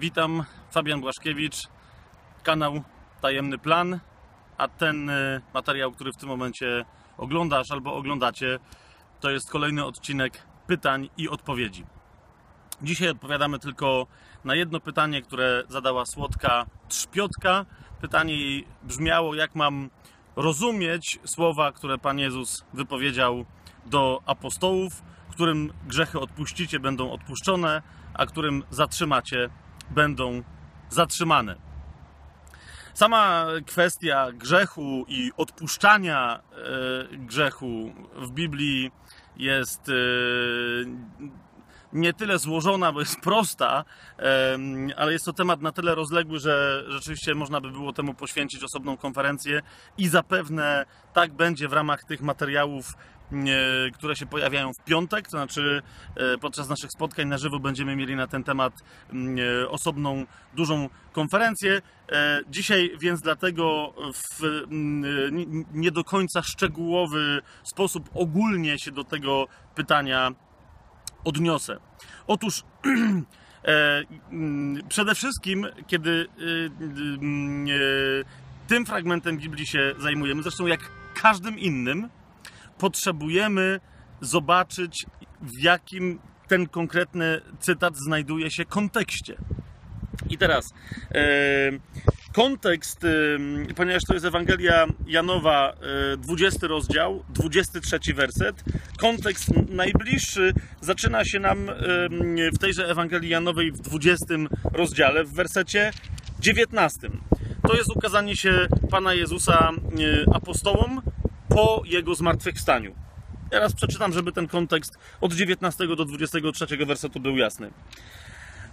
Witam, 0.00 0.44
Fabian 0.70 1.00
Błaszkiewicz, 1.00 1.68
kanał 2.42 2.82
Tajemny 3.20 3.58
Plan, 3.58 4.00
a 4.58 4.68
ten 4.68 5.10
y, 5.10 5.40
materiał, 5.54 5.92
który 5.92 6.12
w 6.12 6.16
tym 6.16 6.28
momencie 6.28 6.84
oglądasz 7.18 7.70
albo 7.70 7.94
oglądacie, 7.94 8.58
to 9.20 9.30
jest 9.30 9.50
kolejny 9.50 9.84
odcinek 9.84 10.42
pytań 10.66 11.08
i 11.16 11.28
odpowiedzi. 11.28 11.86
Dzisiaj 12.82 13.08
odpowiadamy 13.08 13.58
tylko 13.58 14.06
na 14.44 14.54
jedno 14.54 14.80
pytanie, 14.80 15.22
które 15.22 15.62
zadała 15.68 16.06
słodka 16.06 16.66
trzpiotka. 16.88 17.66
Pytanie 18.00 18.36
jej 18.36 18.66
brzmiało, 18.82 19.34
jak 19.34 19.54
mam 19.54 19.90
rozumieć 20.36 21.18
słowa, 21.24 21.72
które 21.72 21.98
Pan 21.98 22.18
Jezus 22.18 22.64
wypowiedział 22.74 23.44
do 23.86 24.22
apostołów, 24.26 25.02
którym 25.30 25.72
grzechy 25.86 26.20
odpuścicie, 26.20 26.80
będą 26.80 27.12
odpuszczone, 27.12 27.82
a 28.14 28.26
którym 28.26 28.62
zatrzymacie, 28.70 29.50
będą 29.90 30.42
zatrzymane. 30.88 31.56
Sama 32.94 33.46
kwestia 33.66 34.32
grzechu 34.32 35.04
i 35.08 35.32
odpuszczania 35.36 36.40
e, 36.40 37.16
grzechu 37.16 37.94
w 38.16 38.30
Biblii 38.30 38.90
jest 39.36 39.88
e, 39.88 39.92
nie 41.92 42.12
tyle 42.12 42.38
złożona, 42.38 42.92
bo 42.92 43.00
jest 43.00 43.20
prosta, 43.20 43.84
ale 44.96 45.12
jest 45.12 45.24
to 45.24 45.32
temat 45.32 45.60
na 45.60 45.72
tyle 45.72 45.94
rozległy, 45.94 46.38
że 46.38 46.84
rzeczywiście 46.88 47.34
można 47.34 47.60
by 47.60 47.70
było 47.70 47.92
temu 47.92 48.14
poświęcić 48.14 48.64
osobną 48.64 48.96
konferencję 48.96 49.62
i 49.98 50.08
zapewne 50.08 50.86
tak 51.12 51.32
będzie 51.32 51.68
w 51.68 51.72
ramach 51.72 52.04
tych 52.04 52.22
materiałów, 52.22 52.94
które 53.94 54.16
się 54.16 54.26
pojawiają 54.26 54.72
w 54.72 54.84
piątek, 54.84 55.24
to 55.24 55.30
znaczy 55.30 55.82
e, 56.16 56.38
podczas 56.38 56.68
naszych 56.68 56.90
spotkań 56.90 57.28
na 57.28 57.38
żywo 57.38 57.60
będziemy 57.60 57.96
mieli 57.96 58.16
na 58.16 58.26
ten 58.26 58.44
temat 58.44 58.72
m, 59.12 59.36
e, 59.62 59.68
osobną, 59.68 60.26
dużą 60.54 60.88
konferencję. 61.12 61.82
E, 62.12 62.40
Dzisiaj 62.50 62.90
więc 63.00 63.20
dlatego 63.20 63.94
w 64.14 64.44
m, 64.70 65.04
nie- 65.74 65.90
do 65.90 66.04
końca 66.04 66.42
szczegółowy 66.42 67.42
sposób 67.62 68.10
ogólnie 68.14 68.78
się 68.78 68.90
do 68.90 69.04
tego 69.04 69.46
pytania 69.74 70.30
odniosę. 71.24 71.76
Otóż 72.26 72.64
e, 73.64 74.02
mm, 74.32 74.88
przede 74.88 75.14
wszystkim, 75.14 75.66
kiedy 75.86 76.26
mm, 77.20 77.66
e, 77.68 77.70
tym 78.68 78.86
fragmentem 78.86 79.38
Biblii 79.38 79.66
się 79.66 79.94
zajmujemy, 79.98 80.42
zresztą 80.42 80.66
jak 80.66 80.80
każdym 81.22 81.58
innym, 81.58 82.08
potrzebujemy 82.80 83.80
zobaczyć, 84.20 85.06
w 85.42 85.62
jakim 85.62 86.18
ten 86.48 86.66
konkretny 86.66 87.40
cytat 87.60 87.96
znajduje 87.96 88.50
się 88.50 88.64
kontekście. 88.64 89.36
I 90.30 90.38
teraz 90.38 90.74
e, 91.14 91.22
kontekst, 92.32 93.04
e, 93.04 93.74
ponieważ 93.74 94.02
to 94.08 94.14
jest 94.14 94.26
Ewangelia 94.26 94.86
Janowa, 95.06 95.72
e, 96.12 96.16
20 96.16 96.66
rozdział, 96.66 97.24
23 97.28 98.14
werset. 98.14 98.64
Kontekst 98.98 99.48
najbliższy 99.68 100.54
zaczyna 100.80 101.24
się 101.24 101.40
nam 101.40 101.70
e, 101.70 101.74
w 102.54 102.58
tejże 102.58 102.88
Ewangelii 102.88 103.30
Janowej 103.30 103.72
w 103.72 103.78
20 103.78 104.26
rozdziale, 104.72 105.24
w 105.24 105.34
wersecie 105.34 105.90
19. 106.40 107.10
To 107.68 107.76
jest 107.76 107.96
ukazanie 107.96 108.36
się 108.36 108.66
Pana 108.90 109.14
Jezusa 109.14 109.70
e, 109.70 110.34
apostołom 110.34 111.02
po 111.50 111.82
Jego 111.86 112.14
zmartwychwstaniu. 112.14 112.94
Teraz 113.50 113.72
przeczytam, 113.72 114.12
żeby 114.12 114.32
ten 114.32 114.48
kontekst 114.48 114.98
od 115.20 115.34
19 115.34 115.86
do 115.86 116.04
23 116.04 116.86
wersetu 116.86 117.20
był 117.20 117.36
jasny. 117.36 117.70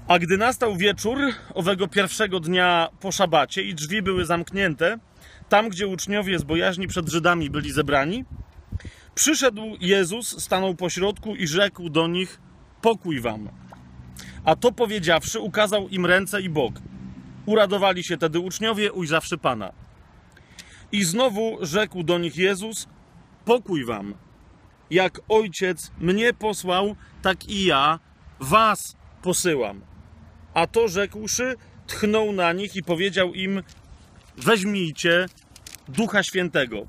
A 0.08 0.20
gdy 0.20 0.38
nastał 0.38 0.76
wieczór 0.76 1.18
owego 1.54 1.88
pierwszego 1.88 2.40
dnia 2.40 2.90
po 3.00 3.12
szabacie 3.12 3.64
i 3.64 3.76
drzwi 3.76 4.02
były 4.02 4.26
zamknięte, 4.26 5.00
tam 5.50 5.70
gdzie 5.70 5.88
uczniowie 5.88 6.40
z 6.40 6.44
bojaźni 6.44 6.88
przed 6.88 7.10
Żydami 7.10 7.50
byli 7.50 7.72
zebrani, 7.72 8.26
przyszedł 9.16 9.62
Jezus, 9.80 10.44
stanął 10.44 10.76
pośrodku 10.76 11.36
i 11.36 11.48
rzekł 11.48 11.90
do 11.90 12.08
nich: 12.08 12.40
Pokój 12.82 13.22
wam. 13.22 13.50
A 14.46 14.56
to 14.56 14.72
powiedziawszy, 14.72 15.40
ukazał 15.40 15.90
im 15.90 16.06
ręce 16.06 16.42
i 16.42 16.50
bok. 16.50 16.74
Uradowali 17.46 18.04
się 18.04 18.18
tedy 18.18 18.40
uczniowie, 18.40 18.94
ujrzawszy 18.94 19.38
Pana. 19.38 19.87
I 20.92 21.04
znowu 21.04 21.58
rzekł 21.62 22.04
do 22.04 22.18
nich 22.18 22.38
Jezus: 22.38 22.88
Pokój 23.46 23.86
wam. 23.86 24.14
Jak 24.90 25.22
ojciec 25.30 25.92
mnie 25.98 26.34
posłał, 26.34 26.96
tak 27.22 27.50
i 27.50 27.66
ja 27.66 28.00
was 28.40 28.96
posyłam. 29.22 29.82
A 30.54 30.68
to 30.68 30.88
rzekłszy, 30.88 31.56
tchnął 31.88 32.32
na 32.32 32.54
nich 32.54 32.76
i 32.76 32.84
powiedział 32.84 33.34
im: 33.34 33.64
Weźmijcie 34.38 35.26
Ducha 35.88 36.24
Świętego. 36.24 36.88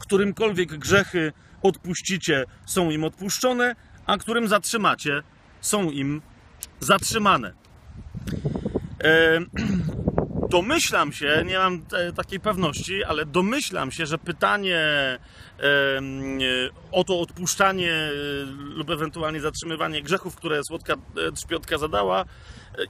Którymkolwiek 0.00 0.78
grzechy 0.78 1.32
odpuścicie, 1.62 2.44
są 2.66 2.90
im 2.90 3.04
odpuszczone, 3.04 3.76
a 4.06 4.18
którym 4.18 4.48
zatrzymacie, 4.48 5.22
są 5.60 5.90
im 5.90 6.22
zatrzymane. 6.80 7.52
E, 9.04 9.38
domyślam 10.48 11.12
się, 11.12 11.42
nie 11.46 11.58
mam 11.58 11.84
e, 11.92 12.12
takiej 12.12 12.40
pewności, 12.40 13.04
ale 13.04 13.26
domyślam 13.26 13.90
się, 13.90 14.06
że 14.06 14.18
pytanie 14.18 14.78
e, 14.78 15.18
o 16.92 17.04
to 17.04 17.20
odpuszczanie 17.20 17.92
e, 17.92 18.10
lub 18.50 18.90
ewentualnie 18.90 19.40
zatrzymywanie 19.40 20.02
grzechów, 20.02 20.36
które 20.36 20.64
słodka 20.64 20.94
trzpiotka 21.34 21.78
zadała, 21.78 22.24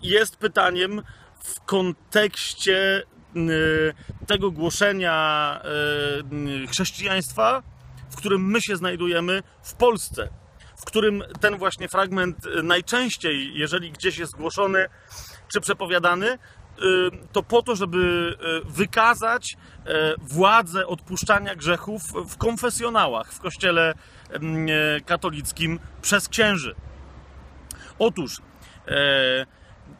jest 0.02 0.36
pytaniem 0.36 1.02
w 1.40 1.60
kontekście 1.60 3.02
tego 4.26 4.50
głoszenia 4.50 5.60
chrześcijaństwa, 6.70 7.62
w 8.10 8.16
którym 8.16 8.50
my 8.50 8.62
się 8.62 8.76
znajdujemy 8.76 9.42
w 9.62 9.74
Polsce, 9.74 10.28
w 10.76 10.84
którym 10.84 11.24
ten 11.40 11.58
właśnie 11.58 11.88
fragment 11.88 12.36
najczęściej, 12.62 13.50
jeżeli 13.54 13.92
gdzieś 13.92 14.18
jest 14.18 14.36
głoszony 14.36 14.86
czy 15.52 15.60
przepowiadany, 15.60 16.38
to 17.32 17.42
po 17.42 17.62
to, 17.62 17.76
żeby 17.76 17.98
y, 18.66 18.72
wykazać 18.72 19.56
e, 19.86 20.14
władzę 20.18 20.86
odpuszczania 20.86 21.54
grzechów 21.54 22.02
w 22.28 22.36
konfesjonałach, 22.36 23.32
w 23.32 23.40
kościele 23.40 23.94
mm, 24.30 24.68
katolickim 25.06 25.78
przez 26.02 26.28
księży. 26.28 26.74
Otóż, 27.98 28.36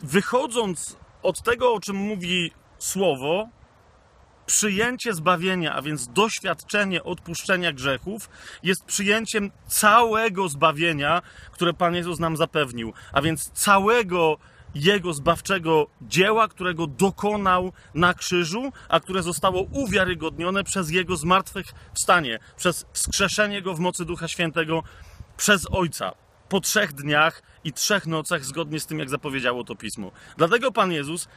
wychodząc 0.03 0.97
od 1.23 1.43
tego, 1.43 1.73
o 1.73 1.81
czym 1.81 1.97
mówi 1.97 2.51
słowo, 2.79 3.49
przyjęcie 4.49 5.15
zbawienia, 5.15 5.75
a 5.75 5.83
więc 5.83 6.09
doświadczenie 6.09 7.05
odpuszczenia 7.05 7.73
grzechów, 7.73 8.31
jest 8.63 8.85
przyjęciem 8.85 9.51
całego 9.67 10.49
zbawienia, 10.49 11.23
które 11.53 11.75
Pan 11.75 11.95
Jezus 11.95 12.19
nam 12.19 12.37
zapewnił, 12.37 12.93
a 13.13 13.23
więc 13.23 13.51
całego 13.51 14.39
Jego 14.75 15.13
zbawczego 15.15 15.87
dzieła, 16.03 16.49
którego 16.49 16.87
dokonał 16.87 17.73
na 17.95 18.15
krzyżu, 18.15 18.73
a 18.89 19.01
które 19.01 19.23
zostało 19.23 19.63
uwiarygodnione 19.63 20.65
przez 20.65 20.91
Jego 20.91 21.17
zmartwychwstanie, 21.17 22.39
przez 22.57 22.87
wskrzeszenie 22.93 23.63
Go 23.63 23.75
w 23.75 23.81
mocy 23.81 24.05
Ducha 24.05 24.29
Świętego 24.29 24.83
przez 25.37 25.67
Ojca 25.71 26.13
po 26.49 26.61
trzech 26.61 26.93
dniach 26.93 27.43
i 27.65 27.73
trzech 27.73 28.07
nocach, 28.07 28.45
zgodnie 28.45 28.81
z 28.81 28.87
tym, 28.87 28.99
jak 28.99 29.11
zapowiedziało 29.11 29.65
to 29.65 29.77
Pismo. 29.77 30.11
Dlatego 30.37 30.73
Pan 30.73 30.93
Jezus 30.93 31.29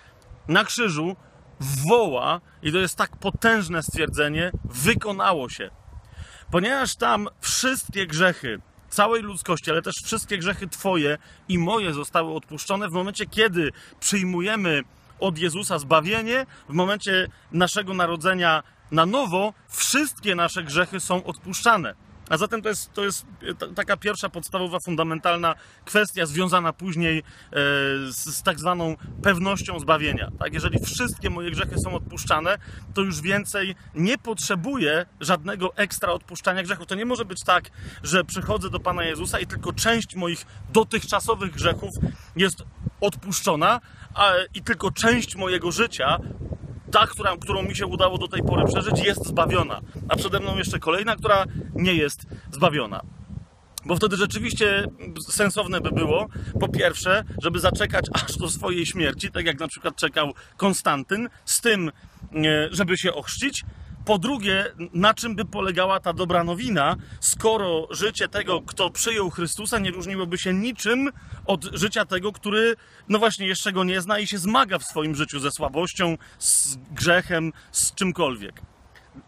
na 0.47 0.63
krzyżu 0.63 1.15
woła, 1.59 2.41
i 2.63 2.71
to 2.71 2.77
jest 2.77 2.97
tak 2.97 3.17
potężne 3.17 3.83
stwierdzenie, 3.83 4.51
wykonało 4.65 5.49
się. 5.49 5.69
Ponieważ 6.51 6.95
tam 6.95 7.27
wszystkie 7.41 8.07
grzechy 8.07 8.61
całej 8.91 9.21
ludzkości, 9.21 9.71
ale 9.71 9.81
też 9.81 9.95
wszystkie 9.95 10.37
grzechy 10.37 10.67
Twoje 10.67 11.17
i 11.49 11.57
moje 11.57 11.93
zostały 11.93 12.33
odpuszczone 12.33 12.89
w 12.89 12.91
momencie, 12.91 13.25
kiedy 13.25 13.71
przyjmujemy 13.99 14.83
od 15.19 15.37
Jezusa 15.37 15.79
zbawienie, 15.79 16.45
w 16.69 16.73
momencie 16.73 17.27
naszego 17.51 17.93
narodzenia 17.93 18.63
na 18.91 19.05
nowo, 19.05 19.53
wszystkie 19.69 20.35
nasze 20.35 20.63
grzechy 20.63 20.99
są 20.99 21.23
odpuszczane. 21.23 21.95
A 22.31 22.37
zatem 22.37 22.61
to 22.61 22.69
jest, 22.69 22.93
to 22.93 23.03
jest 23.03 23.25
ta- 23.59 23.67
taka 23.67 23.97
pierwsza 23.97 24.29
podstawowa, 24.29 24.79
fundamentalna 24.79 25.55
kwestia 25.85 26.25
związana 26.25 26.73
później 26.73 27.19
e, 27.19 27.23
z, 28.11 28.35
z 28.35 28.43
tak 28.43 28.59
zwaną 28.59 28.95
pewnością 29.23 29.79
zbawienia. 29.79 30.31
Tak? 30.39 30.53
Jeżeli 30.53 30.79
wszystkie 30.85 31.29
moje 31.29 31.51
grzechy 31.51 31.79
są 31.79 31.93
odpuszczane, 31.93 32.57
to 32.93 33.01
już 33.01 33.21
więcej 33.21 33.75
nie 33.95 34.17
potrzebuję 34.17 35.05
żadnego 35.19 35.75
ekstra 35.75 36.11
odpuszczania 36.13 36.63
grzechu. 36.63 36.85
To 36.85 36.95
nie 36.95 37.05
może 37.05 37.25
być 37.25 37.43
tak, 37.43 37.69
że 38.03 38.23
przychodzę 38.23 38.69
do 38.69 38.79
Pana 38.79 39.03
Jezusa 39.03 39.39
i 39.39 39.47
tylko 39.47 39.73
część 39.73 40.15
moich 40.15 40.45
dotychczasowych 40.73 41.51
grzechów 41.51 41.91
jest 42.35 42.63
odpuszczona, 43.01 43.81
a, 44.13 44.31
i 44.53 44.61
tylko 44.61 44.91
część 44.91 45.35
mojego 45.35 45.71
życia 45.71 46.17
ta, 46.91 47.07
która, 47.07 47.37
którą 47.37 47.63
mi 47.63 47.75
się 47.75 47.85
udało 47.85 48.17
do 48.17 48.27
tej 48.27 48.43
pory 48.43 48.65
przeżyć, 48.65 49.05
jest 49.05 49.25
zbawiona. 49.25 49.81
A 50.09 50.15
przede 50.15 50.39
mną 50.39 50.57
jeszcze 50.57 50.79
kolejna, 50.79 51.15
która 51.15 51.45
nie 51.75 51.93
jest 51.93 52.25
zbawiona. 52.51 53.01
Bo 53.85 53.95
wtedy 53.95 54.17
rzeczywiście 54.17 54.87
sensowne 55.29 55.81
by 55.81 55.91
było, 55.91 56.27
po 56.59 56.67
pierwsze, 56.69 57.23
żeby 57.41 57.59
zaczekać 57.59 58.05
aż 58.25 58.37
do 58.37 58.49
swojej 58.49 58.85
śmierci, 58.85 59.31
tak 59.31 59.45
jak 59.45 59.59
na 59.59 59.67
przykład 59.67 59.95
czekał 59.95 60.33
Konstantyn, 60.57 61.29
z 61.45 61.61
tym, 61.61 61.91
e, 62.33 62.67
żeby 62.71 62.97
się 62.97 63.13
ochrzcić. 63.13 63.63
Po 64.05 64.17
drugie, 64.17 64.65
na 64.93 65.13
czym 65.13 65.35
by 65.35 65.45
polegała 65.45 65.99
ta 65.99 66.13
dobra 66.13 66.43
nowina, 66.43 66.95
skoro 67.19 67.87
życie 67.91 68.27
tego, 68.27 68.61
kto 68.61 68.89
przyjął 68.89 69.29
Chrystusa, 69.29 69.79
nie 69.79 69.91
różniłoby 69.91 70.37
się 70.37 70.53
niczym 70.53 71.09
od 71.45 71.63
życia 71.73 72.05
tego, 72.05 72.31
który, 72.31 72.75
no 73.09 73.19
właśnie, 73.19 73.47
jeszcze 73.47 73.71
go 73.71 73.83
nie 73.83 74.01
zna 74.01 74.19
i 74.19 74.27
się 74.27 74.37
zmaga 74.37 74.79
w 74.79 74.83
swoim 74.83 75.15
życiu 75.15 75.39
ze 75.39 75.51
słabością, 75.51 76.17
z 76.39 76.75
grzechem, 76.91 77.53
z 77.71 77.93
czymkolwiek. 77.93 78.61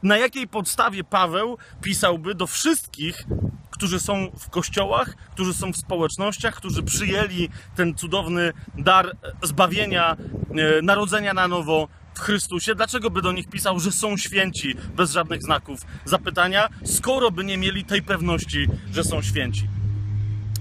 Na 0.03 0.17
jakiej 0.17 0.47
podstawie 0.47 1.03
Paweł 1.03 1.57
pisałby 1.81 2.35
do 2.35 2.47
wszystkich, 2.47 3.23
którzy 3.69 3.99
są 3.99 4.31
w 4.39 4.49
kościołach, 4.49 5.15
którzy 5.31 5.53
są 5.53 5.73
w 5.73 5.77
społecznościach, 5.77 6.55
którzy 6.55 6.83
przyjęli 6.83 7.49
ten 7.75 7.95
cudowny 7.95 8.53
dar 8.77 9.17
zbawienia, 9.43 10.15
e, 10.57 10.81
narodzenia 10.81 11.33
na 11.33 11.47
nowo 11.47 11.87
w 12.13 12.19
Chrystusie, 12.19 12.75
dlaczego 12.75 13.09
by 13.09 13.21
do 13.21 13.31
nich 13.31 13.47
pisał, 13.47 13.79
że 13.79 13.91
są 13.91 14.17
święci 14.17 14.75
bez 14.95 15.11
żadnych 15.11 15.43
znaków 15.43 15.79
zapytania, 16.05 16.69
skoro 16.85 17.31
by 17.31 17.43
nie 17.43 17.57
mieli 17.57 17.85
tej 17.85 18.01
pewności, 18.01 18.67
że 18.93 19.03
są 19.03 19.21
święci? 19.21 19.67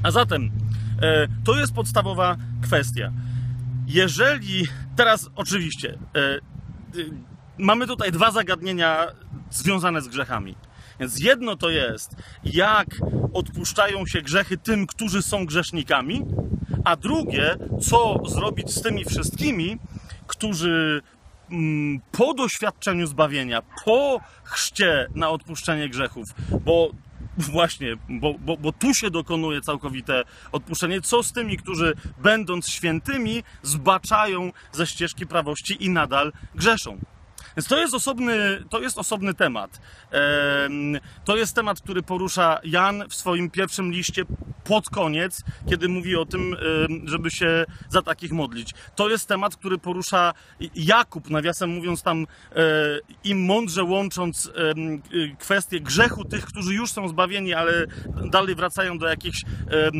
A 0.02 0.10
zatem 0.10 0.50
e, 1.02 1.28
to 1.44 1.58
jest 1.58 1.72
podstawowa 1.72 2.36
kwestia. 2.62 3.12
Jeżeli 3.86 4.66
teraz 4.96 5.30
oczywiście 5.36 5.98
e, 6.16 6.38
mamy 7.58 7.86
tutaj 7.86 8.12
dwa 8.12 8.30
zagadnienia 8.30 9.06
związane 9.50 10.02
z 10.02 10.08
grzechami. 10.08 10.54
Więc 11.00 11.20
jedno 11.20 11.56
to 11.56 11.70
jest, 11.70 12.16
jak 12.44 12.86
odpuszczają 13.32 14.06
się 14.06 14.22
grzechy 14.22 14.58
tym, 14.58 14.86
którzy 14.86 15.22
są 15.22 15.46
grzesznikami, 15.46 16.24
a 16.84 16.96
drugie, 16.96 17.56
co 17.80 18.22
zrobić 18.26 18.70
z 18.70 18.82
tymi 18.82 19.04
wszystkimi, 19.04 19.78
którzy 20.26 21.02
po 22.12 22.34
doświadczeniu 22.34 23.06
zbawienia, 23.06 23.62
po 23.84 24.20
chrzcie 24.44 25.06
na 25.14 25.30
odpuszczenie 25.30 25.88
grzechów, 25.88 26.28
bo 26.64 26.90
właśnie, 27.38 27.96
bo, 28.08 28.34
bo, 28.38 28.56
bo 28.56 28.72
tu 28.72 28.94
się 28.94 29.10
dokonuje 29.10 29.60
całkowite 29.60 30.22
odpuszczenie. 30.52 31.00
Co 31.00 31.22
z 31.22 31.32
tymi, 31.32 31.56
którzy 31.56 31.94
będąc 32.18 32.68
świętymi, 32.68 33.42
zbaczają 33.62 34.52
ze 34.72 34.86
ścieżki 34.86 35.26
prawości 35.26 35.84
i 35.84 35.90
nadal 35.90 36.32
grzeszą? 36.54 36.98
Więc 37.56 37.68
to 37.68 37.78
jest 37.78 37.94
osobny, 37.94 38.64
to 38.70 38.80
jest 38.80 38.98
osobny 38.98 39.34
temat. 39.34 39.80
To 41.24 41.36
jest 41.36 41.54
temat, 41.54 41.80
który 41.80 42.02
porusza 42.02 42.60
Jan 42.64 43.04
w 43.08 43.14
swoim 43.14 43.50
pierwszym 43.50 43.92
liście 43.92 44.24
pod 44.64 44.90
koniec, 44.90 45.42
kiedy 45.70 45.88
mówi 45.88 46.16
o 46.16 46.26
tym, 46.26 46.56
żeby 47.04 47.30
się 47.30 47.64
za 47.88 48.02
takich 48.02 48.32
modlić. 48.32 48.74
To 48.96 49.08
jest 49.08 49.28
temat, 49.28 49.56
który 49.56 49.78
porusza 49.78 50.34
Jakub, 50.74 51.30
nawiasem 51.30 51.70
mówiąc 51.70 52.02
tam 52.02 52.26
e, 52.52 52.56
im 53.24 53.44
mądrze 53.44 53.84
łącząc 53.84 54.50
kwestię 55.38 55.80
grzechu 55.80 56.24
tych, 56.24 56.44
którzy 56.44 56.74
już 56.74 56.92
są 56.92 57.08
zbawieni, 57.08 57.54
ale 57.54 57.86
dalej 58.30 58.54
wracają 58.54 58.98
do 58.98 59.08
jakichś 59.08 59.44
e, 59.44 59.90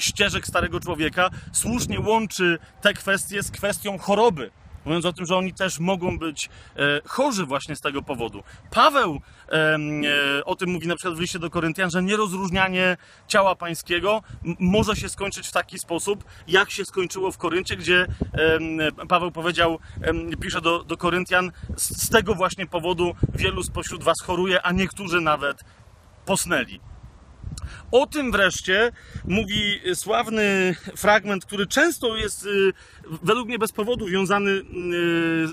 ścieżek 0.00 0.46
starego 0.46 0.80
człowieka, 0.80 1.30
słusznie 1.52 2.00
łączy 2.00 2.58
te 2.80 2.94
kwestie 2.94 3.42
z 3.42 3.50
kwestią 3.50 3.98
choroby 3.98 4.50
mówiąc 4.84 5.04
o 5.04 5.12
tym, 5.12 5.26
że 5.26 5.36
oni 5.36 5.54
też 5.54 5.78
mogą 5.78 6.18
być 6.18 6.48
e, 6.76 7.00
chorzy 7.06 7.46
właśnie 7.46 7.76
z 7.76 7.80
tego 7.80 8.02
powodu. 8.02 8.42
Paweł 8.70 9.20
e, 9.48 9.78
o 10.44 10.56
tym 10.56 10.70
mówi 10.70 10.88
na 10.88 10.96
przykład 10.96 11.16
w 11.16 11.20
liście 11.20 11.38
do 11.38 11.50
Koryntian, 11.50 11.90
że 11.90 12.02
nierozróżnianie 12.02 12.96
ciała 13.28 13.54
pańskiego 13.54 14.22
może 14.58 14.96
się 14.96 15.08
skończyć 15.08 15.48
w 15.48 15.52
taki 15.52 15.78
sposób, 15.78 16.24
jak 16.48 16.70
się 16.70 16.84
skończyło 16.84 17.32
w 17.32 17.38
Koryncie, 17.38 17.76
gdzie 17.76 18.06
Paweł 19.08 19.30
powiedział, 19.30 19.78
pisze 20.40 20.60
do, 20.60 20.84
do 20.84 20.96
Koryntian, 20.96 21.52
z 21.76 22.08
tego 22.08 22.34
właśnie 22.34 22.66
powodu 22.66 23.14
wielu 23.34 23.62
spośród 23.62 24.04
was 24.04 24.22
choruje, 24.22 24.62
a 24.62 24.72
niektórzy 24.72 25.20
nawet 25.20 25.64
posnęli. 26.26 26.80
O 27.90 28.06
tym 28.06 28.32
wreszcie 28.32 28.92
mówi 29.24 29.80
sławny 29.94 30.74
fragment, 30.96 31.44
który 31.44 31.66
często 31.66 32.16
jest 32.16 32.46
y, 32.46 32.72
według 33.22 33.48
mnie 33.48 33.58
bez 33.58 33.72
powodu 33.72 34.06
wiązany 34.06 34.50
y, 34.50 34.62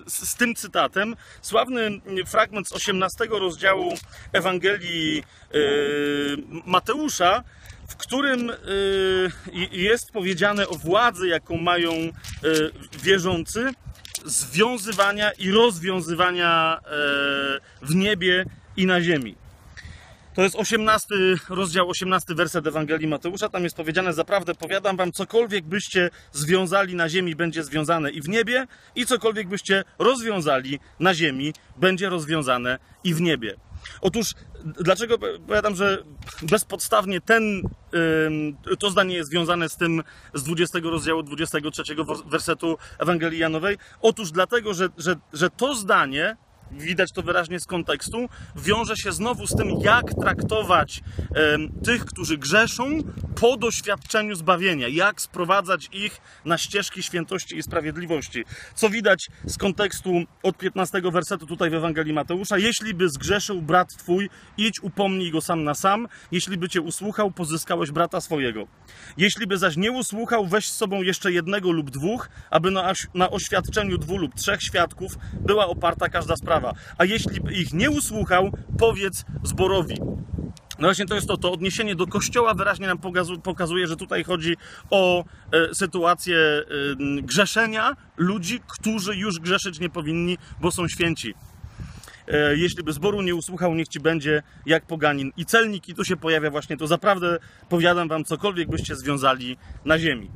z 0.07 0.35
tym 0.35 0.55
cytatem. 0.55 1.15
Sławny 1.41 2.01
fragment 2.25 2.67
z 2.67 2.73
18 2.73 3.25
rozdziału 3.25 3.93
Ewangelii 4.33 5.23
y, 5.55 6.37
Mateusza, 6.65 7.43
w 7.87 7.95
którym 7.95 8.51
jest 9.71 10.11
powiedziane 10.11 10.67
o 10.67 10.75
władzy, 10.75 11.27
jaką 11.27 11.57
mają 11.57 11.91
wierzący, 13.03 13.73
związywania 14.25 15.31
i 15.31 15.51
rozwiązywania 15.51 16.79
w 17.81 17.95
niebie 17.95 18.45
i 18.77 18.85
na 18.85 19.01
ziemi. 19.01 19.35
To 20.37 20.43
jest 20.43 20.55
18 20.55 21.15
rozdział, 21.49 21.89
18 21.89 22.35
werset 22.35 22.67
Ewangelii 22.67 23.07
Mateusza. 23.07 23.49
Tam 23.49 23.63
jest 23.63 23.75
powiedziane: 23.75 24.13
Zaprawdę 24.13 24.55
powiadam 24.55 24.97
wam, 24.97 25.11
cokolwiek 25.11 25.65
byście 25.65 26.09
związali 26.31 26.95
na 26.95 27.09
ziemi, 27.09 27.35
będzie 27.35 27.63
związane 27.63 28.11
i 28.11 28.21
w 28.21 28.29
niebie, 28.29 28.67
i 28.95 29.05
cokolwiek 29.05 29.47
byście 29.47 29.83
rozwiązali 29.99 30.79
na 30.99 31.13
ziemi, 31.13 31.53
będzie 31.77 32.09
rozwiązane 32.09 32.79
i 33.03 33.13
w 33.13 33.21
niebie. 33.21 33.55
Otóż, 34.01 34.33
dlaczego 34.65 35.17
powiadam, 35.47 35.75
że 35.75 36.03
bezpodstawnie 36.41 37.21
ten, 37.21 37.61
to 38.79 38.89
zdanie 38.89 39.15
jest 39.15 39.29
związane 39.29 39.69
z 39.69 39.77
tym 39.77 40.03
z 40.33 40.43
20 40.43 40.79
rozdziału 40.83 41.23
23 41.23 41.83
wersetu 42.25 42.77
Ewangelii 42.99 43.39
Janowej? 43.39 43.77
Otóż 44.01 44.31
dlatego, 44.31 44.73
że, 44.73 44.89
że, 44.97 45.15
że 45.33 45.49
to 45.49 45.75
zdanie 45.75 46.37
widać 46.71 47.11
to 47.11 47.21
wyraźnie 47.21 47.59
z 47.59 47.65
kontekstu, 47.65 48.29
wiąże 48.55 48.97
się 48.97 49.11
znowu 49.11 49.47
z 49.47 49.55
tym, 49.55 49.69
jak 49.81 50.13
traktować 50.13 51.01
e, 51.35 51.57
tych, 51.83 52.05
którzy 52.05 52.37
grzeszą 52.37 52.85
po 53.41 53.57
doświadczeniu 53.57 54.35
zbawienia, 54.35 54.87
jak 54.87 55.21
sprowadzać 55.21 55.89
ich 55.93 56.21
na 56.45 56.57
ścieżki 56.57 57.03
świętości 57.03 57.57
i 57.57 57.63
sprawiedliwości. 57.63 58.43
Co 58.75 58.89
widać 58.89 59.29
z 59.45 59.57
kontekstu 59.57 60.11
od 60.43 60.57
15 60.57 61.01
wersetu 61.11 61.45
tutaj 61.45 61.69
w 61.69 61.73
Ewangelii 61.73 62.13
Mateusza. 62.13 62.57
Jeśli 62.57 62.93
by 62.93 63.09
zgrzeszył 63.09 63.61
brat 63.61 63.97
twój, 63.97 64.29
idź 64.57 64.83
upomnij 64.83 65.31
go 65.31 65.41
sam 65.41 65.63
na 65.63 65.75
sam. 65.75 66.07
Jeśli 66.31 66.57
by 66.57 66.69
cię 66.69 66.81
usłuchał, 66.81 67.31
pozyskałeś 67.31 67.91
brata 67.91 68.21
swojego. 68.21 68.67
Jeśli 69.17 69.47
by 69.47 69.57
zaś 69.57 69.77
nie 69.77 69.91
usłuchał, 69.91 70.47
weź 70.47 70.67
z 70.67 70.75
sobą 70.75 71.01
jeszcze 71.01 71.31
jednego 71.31 71.71
lub 71.71 71.89
dwóch, 71.89 72.29
aby 72.49 72.71
na, 72.71 72.93
na 73.13 73.29
oświadczeniu 73.29 73.97
dwóch 73.97 74.19
lub 74.19 74.35
trzech 74.35 74.63
świadków 74.63 75.11
była 75.33 75.67
oparta 75.67 76.09
każda 76.09 76.35
sprawa 76.35 76.56
sprawa. 76.57 76.73
A 76.97 77.05
jeśli 77.05 77.61
ich 77.61 77.73
nie 77.73 77.91
usłuchał, 77.91 78.51
powiedz 78.79 79.25
zborowi. 79.43 79.95
No 80.79 80.87
właśnie 80.87 81.05
to 81.05 81.15
jest 81.15 81.27
to, 81.27 81.37
to 81.37 81.51
odniesienie 81.51 81.95
do 81.95 82.07
kościoła 82.07 82.53
wyraźnie 82.53 82.87
nam 82.87 82.97
pokazuje, 83.43 83.87
że 83.87 83.95
tutaj 83.95 84.23
chodzi 84.23 84.55
o 84.89 85.23
e, 85.51 85.75
sytuację 85.75 86.37
e, 86.37 86.63
grzeszenia 87.21 87.95
ludzi, 88.17 88.59
którzy 88.67 89.15
już 89.15 89.39
grzeszyć 89.39 89.79
nie 89.79 89.89
powinni, 89.89 90.37
bo 90.61 90.71
są 90.71 90.87
święci. 90.87 91.33
E, 92.27 92.55
jeśli 92.55 92.83
by 92.83 92.93
zboru 92.93 93.21
nie 93.21 93.35
usłuchał, 93.35 93.75
niech 93.75 93.87
ci 93.87 93.99
będzie 93.99 94.43
jak 94.65 94.85
poganin. 94.85 95.31
I 95.37 95.45
celnik, 95.45 95.89
i 95.89 95.95
tu 95.95 96.05
się 96.05 96.17
pojawia 96.17 96.49
właśnie 96.49 96.77
to. 96.77 96.87
Zaprawdę 96.87 97.39
powiadam 97.69 98.07
wam, 98.07 98.25
cokolwiek 98.25 98.69
byście 98.69 98.95
związali 98.95 99.57
na 99.85 99.99
ziemi. 99.99 100.31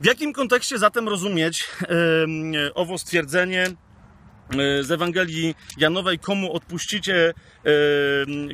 W 0.00 0.06
jakim 0.06 0.32
kontekście 0.32 0.78
zatem 0.78 1.08
rozumieć 1.08 1.64
owo 2.74 2.98
stwierdzenie, 2.98 3.66
z 4.80 4.90
Ewangelii 4.90 5.54
Janowej, 5.78 6.18
komu 6.18 6.52
odpuścicie 6.52 7.28
e, 7.28 7.70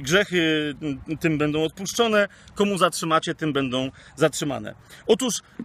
grzechy, 0.01 0.75
tym 1.21 1.39
będą 1.39 1.65
odpuszczone, 1.65 2.29
komu 2.55 2.79
zatrzymacie, 2.79 3.35
tym 3.35 3.53
będą 3.53 3.91
zatrzymane. 4.17 4.75
Otóż 5.07 5.35
e, 5.39 5.65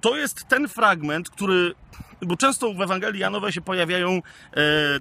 to 0.00 0.16
jest 0.16 0.48
ten 0.48 0.68
fragment, 0.68 1.30
który 1.30 1.74
bo 2.22 2.36
często 2.36 2.74
w 2.74 2.80
Ewangelii 2.80 3.20
Janowej 3.20 3.52
się 3.52 3.60
pojawiają 3.60 4.22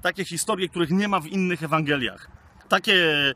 takie 0.01 0.25
historie, 0.25 0.70
których 0.70 0.89
nie 0.89 1.08
ma 1.08 1.20
w 1.20 1.27
innych 1.27 1.63
Ewangeliach 1.63 2.29
takie 2.69 2.95
e, 3.24 3.33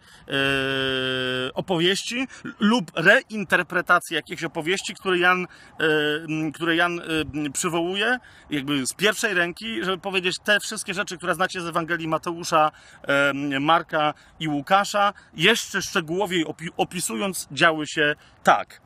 opowieści 1.53 2.27
lub 2.59 2.91
reinterpretacje 2.95 4.15
jakichś 4.15 4.43
opowieści, 4.43 4.93
które 4.95 5.17
Jan, 5.17 5.43
e, 5.43 6.51
które 6.53 6.75
Jan 6.75 6.99
e, 6.99 7.03
przywołuje, 7.53 8.17
jakby 8.49 8.87
z 8.87 8.93
pierwszej 8.93 9.33
ręki, 9.33 9.83
żeby 9.83 9.97
powiedzieć 9.97 10.39
te 10.43 10.59
wszystkie 10.59 10.93
rzeczy, 10.93 11.17
które 11.17 11.35
znacie 11.35 11.61
z 11.61 11.67
Ewangelii 11.67 12.07
Mateusza, 12.07 12.71
Marka 13.59 14.13
i 14.39 14.47
Łukasza, 14.47 15.13
jeszcze 15.33 15.81
szczegółowiej 15.81 16.45
opi 16.45 16.69
opisując, 16.77 17.47
działy 17.51 17.87
się 17.87 18.15
tak. 18.43 18.81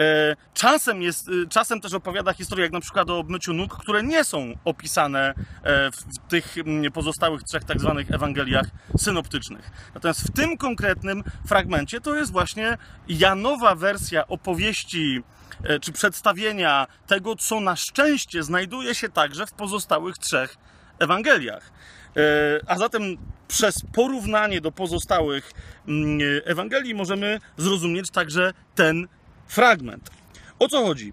E, 0.00 0.36
czasem, 0.54 1.02
jest, 1.02 1.28
e, 1.28 1.48
czasem 1.48 1.80
też 1.80 1.94
opowiada 1.94 2.32
historię, 2.32 2.64
jak 2.64 2.72
na 2.72 2.80
przykład 2.80 3.10
o 3.10 3.18
obmyciu 3.18 3.52
nóg, 3.52 3.76
które 3.76 4.02
nie 4.02 4.24
są 4.24 4.54
opisane 4.64 5.34
e, 5.62 5.90
w 5.90 6.28
tych 6.28 6.54
pozostałych 6.94 7.42
trzech 7.42 7.64
tak 7.64 7.80
zwanych 7.80 8.10
Ewangeliach 8.10 8.66
synoptycznych. 8.98 9.70
Natomiast 9.94 10.20
w 10.20 10.32
tym 10.32 10.56
konkretnym 10.56 11.24
fragmencie 11.46 12.00
to 12.00 12.14
jest 12.14 12.32
właśnie 12.32 12.78
Janowa 13.08 13.74
wersja 13.74 14.26
opowieści 14.26 15.22
e, 15.64 15.80
czy 15.80 15.92
przedstawienia 15.92 16.86
tego, 17.06 17.36
co 17.36 17.60
na 17.60 17.76
szczęście 17.76 18.42
znajduje 18.42 18.94
się 18.94 19.08
także 19.08 19.46
w 19.46 19.52
pozostałych 19.52 20.18
trzech 20.18 20.56
Ewangeliach. 20.98 21.72
A 22.66 22.78
zatem 22.78 23.02
przez 23.48 23.74
porównanie 23.94 24.60
do 24.60 24.72
pozostałych 24.72 25.52
Ewangelii 26.44 26.94
możemy 26.94 27.38
zrozumieć 27.56 28.10
także 28.10 28.52
ten 28.74 29.08
fragment. 29.50 30.10
O 30.58 30.68
co 30.68 30.84
chodzi? 30.84 31.12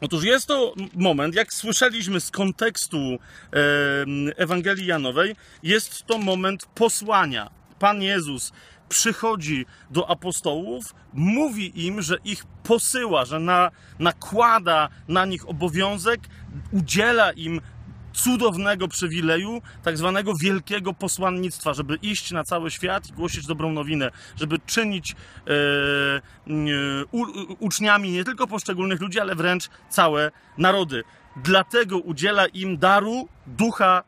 Otóż 0.00 0.24
jest 0.24 0.46
to 0.46 0.74
moment, 0.94 1.34
jak 1.34 1.52
słyszeliśmy 1.52 2.20
z 2.20 2.30
kontekstu 2.30 2.98
Ewangelii 4.36 4.86
Janowej, 4.86 5.36
jest 5.62 6.06
to 6.06 6.18
moment 6.18 6.66
posłania. 6.66 7.50
Pan 7.78 8.02
Jezus 8.02 8.52
przychodzi 8.88 9.66
do 9.90 10.10
apostołów, 10.10 10.94
mówi 11.12 11.86
im, 11.86 12.02
że 12.02 12.16
ich 12.24 12.44
posyła, 12.62 13.24
że 13.24 13.40
na, 13.40 13.70
nakłada 13.98 14.88
na 15.08 15.26
nich 15.26 15.48
obowiązek, 15.48 16.20
udziela 16.72 17.32
im 17.32 17.60
cudownego 18.12 18.88
przywileju, 18.88 19.62
tak 19.82 19.98
zwanego 19.98 20.34
wielkiego 20.34 20.94
posłannictwa, 20.94 21.74
żeby 21.74 21.96
iść 22.02 22.30
na 22.30 22.44
cały 22.44 22.70
świat 22.70 23.08
i 23.08 23.12
głosić 23.12 23.46
dobrą 23.46 23.72
nowinę, 23.72 24.10
żeby 24.36 24.58
czynić 24.66 25.12
e, 25.12 25.16
e, 25.46 26.60
u, 27.12 27.24
uczniami 27.58 28.10
nie 28.12 28.24
tylko 28.24 28.46
poszczególnych 28.46 29.00
ludzi, 29.00 29.20
ale 29.20 29.34
wręcz 29.34 29.68
całe 29.88 30.30
narody. 30.58 31.02
Dlatego 31.36 31.98
udziela 31.98 32.46
im 32.46 32.78
daru 32.78 33.28
ducha 33.46 34.02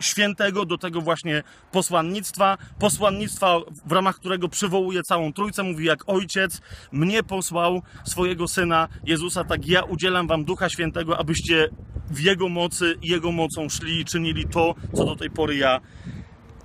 świętego 0.00 0.64
do 0.64 0.78
tego 0.78 1.00
właśnie 1.00 1.42
posłannictwa, 1.72 2.58
posłannictwa, 2.78 3.58
w 3.86 3.92
ramach 3.92 4.16
którego 4.16 4.48
przywołuje 4.48 5.02
całą 5.02 5.32
Trójcę, 5.32 5.62
mówi 5.62 5.84
jak 5.84 6.04
Ojciec 6.06 6.60
mnie 6.92 7.22
posłał 7.22 7.82
swojego 8.04 8.48
Syna 8.48 8.88
Jezusa, 9.06 9.44
tak 9.44 9.66
ja 9.66 9.82
udzielam 9.82 10.26
wam 10.26 10.44
Ducha 10.44 10.68
Świętego, 10.68 11.18
abyście 11.18 11.68
w 12.10 12.20
Jego 12.20 12.48
mocy 12.48 12.94
Jego 13.02 13.32
mocą 13.32 13.68
szli 13.68 14.00
i 14.00 14.04
czynili 14.04 14.46
to, 14.46 14.74
co 14.94 15.04
do 15.04 15.16
tej 15.16 15.30
pory 15.30 15.56
ja 15.56 15.80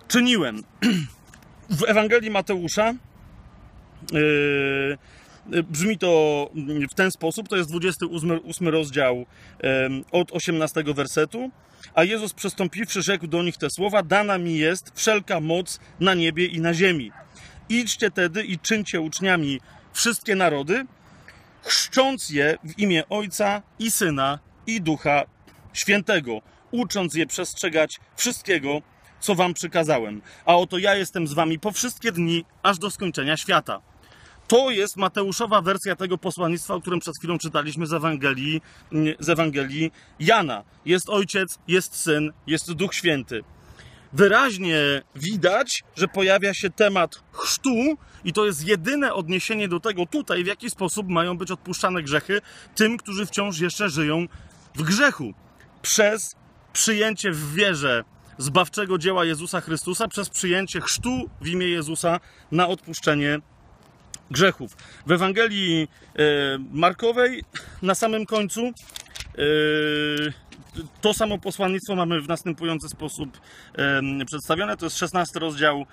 czyniłem. 0.07 0.63
W 1.69 1.83
Ewangelii 1.87 2.31
Mateusza 2.31 2.93
yy, 4.11 4.97
brzmi 5.69 5.97
to 5.97 6.49
w 6.91 6.93
ten 6.93 7.11
sposób, 7.11 7.49
to 7.49 7.57
jest 7.57 7.69
28 7.69 8.67
rozdział 8.67 9.25
od 10.11 10.31
18 10.31 10.83
wersetu. 10.83 11.51
A 11.93 12.03
Jezus 12.03 12.33
przystąpiwszy 12.33 13.01
rzekł 13.01 13.27
do 13.27 13.43
nich 13.43 13.57
te 13.57 13.69
słowa, 13.69 14.03
dana 14.03 14.37
mi 14.37 14.57
jest 14.57 14.91
wszelka 14.95 15.39
moc 15.39 15.79
na 15.99 16.13
niebie 16.13 16.45
i 16.45 16.61
na 16.61 16.73
ziemi. 16.73 17.11
Idźcie 17.69 18.11
tedy 18.11 18.43
i 18.43 18.59
czyńcie 18.59 19.01
uczniami 19.01 19.59
wszystkie 19.93 20.35
narody, 20.35 20.85
chrzcząc 21.63 22.29
je 22.29 22.57
w 22.63 22.79
imię 22.79 23.03
Ojca 23.09 23.61
i 23.79 23.91
Syna 23.91 24.39
i 24.67 24.81
Ducha 24.81 25.23
Świętego, 25.73 26.41
ucząc 26.71 27.13
je 27.13 27.27
przestrzegać 27.27 27.99
wszystkiego, 28.15 28.81
co 29.19 29.35
wam 29.35 29.53
przykazałem. 29.53 30.21
A 30.45 30.55
oto 30.55 30.77
ja 30.77 30.95
jestem 30.95 31.27
z 31.27 31.33
wami 31.33 31.59
po 31.59 31.71
wszystkie 31.71 32.11
dni, 32.11 32.45
aż 32.63 32.79
do 32.79 32.91
skończenia 32.91 33.37
świata. 33.37 33.81
To 34.49 34.69
jest 34.69 34.97
Mateuszowa 34.97 35.61
wersja 35.61 35.95
tego 35.95 36.17
posłannictwa, 36.17 36.73
o 36.73 36.81
którym 36.81 36.99
przed 36.99 37.17
chwilą 37.17 37.37
czytaliśmy 37.37 37.85
z 37.85 37.93
Ewangelii, 37.93 38.61
z 39.19 39.29
Ewangelii 39.29 39.91
Jana. 40.19 40.63
Jest 40.85 41.09
Ojciec, 41.09 41.59
jest 41.67 41.95
Syn, 41.95 42.33
jest 42.47 42.73
Duch 42.73 42.93
Święty. 42.93 43.43
Wyraźnie 44.13 45.01
widać, 45.15 45.83
że 45.95 46.07
pojawia 46.07 46.53
się 46.53 46.69
temat 46.69 47.23
chrztu, 47.31 47.97
i 48.23 48.33
to 48.33 48.45
jest 48.45 48.67
jedyne 48.67 49.13
odniesienie 49.13 49.67
do 49.67 49.79
tego 49.79 50.05
tutaj, 50.05 50.43
w 50.43 50.47
jaki 50.47 50.69
sposób 50.69 51.07
mają 51.07 51.37
być 51.37 51.51
odpuszczane 51.51 52.03
grzechy 52.03 52.41
tym, 52.75 52.97
którzy 52.97 53.25
wciąż 53.25 53.59
jeszcze 53.59 53.89
żyją 53.89 54.25
w 54.75 54.83
grzechu. 54.83 55.33
Przez 55.81 56.35
przyjęcie 56.73 57.31
w 57.31 57.53
wierze 57.53 58.03
zbawczego 58.37 58.97
dzieła 58.97 59.25
Jezusa 59.25 59.61
Chrystusa, 59.61 60.07
przez 60.07 60.29
przyjęcie 60.29 60.81
chrztu 60.81 61.29
w 61.41 61.47
imię 61.47 61.67
Jezusa 61.67 62.19
na 62.51 62.67
odpuszczenie 62.67 63.39
grzechów. 64.31 64.77
W 65.05 65.11
Ewangelii 65.11 65.87
e, 66.15 66.23
Markowej 66.71 67.43
na 67.81 67.95
samym 67.95 68.25
końcu 68.25 68.61
e, 68.65 68.71
to 71.01 71.13
samo 71.13 71.37
posłannictwo 71.37 71.95
mamy 71.95 72.21
w 72.21 72.27
następujący 72.27 72.89
sposób 72.89 73.41
e, 74.21 74.25
przedstawione. 74.25 74.77
To 74.77 74.85
jest 74.85 74.97
16 74.97 75.39
rozdział 75.39 75.85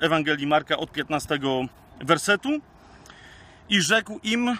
Ewangelii 0.00 0.46
Marka 0.46 0.76
od 0.76 0.92
15 0.92 1.38
wersetu. 2.00 2.48
I 3.68 3.80
rzekł 3.80 4.20
im, 4.22 4.56